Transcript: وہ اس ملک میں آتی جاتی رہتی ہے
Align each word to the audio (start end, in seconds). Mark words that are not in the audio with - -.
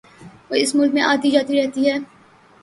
وہ 0.49 0.55
اس 0.55 0.73
ملک 0.75 0.93
میں 0.93 1.01
آتی 1.03 1.31
جاتی 1.31 1.61
رہتی 1.61 1.89
ہے 1.89 1.97